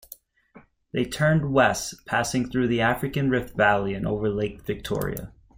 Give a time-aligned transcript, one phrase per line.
[0.93, 5.31] They turned west, passing through the African Rift Valley and over Lake Victoria.